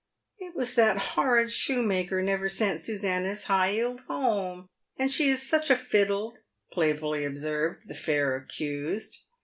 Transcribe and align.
"It 0.39 0.55
was 0.55 0.73
that 0.73 0.97
horrid 1.13 1.51
shoemaker 1.51 2.23
never 2.23 2.49
sent 2.49 2.81
Susannah's 2.81 3.43
high 3.43 3.73
'eeled 3.73 4.01
home; 4.07 4.67
and 4.97 5.11
she 5.11 5.29
is 5.29 5.47
such 5.47 5.69
a 5.69 5.75
fiddle," 5.75 6.35
playfully 6.71 7.23
observed 7.23 7.87
the 7.87 7.93
fair 7.93 8.35
accused. 8.35 9.25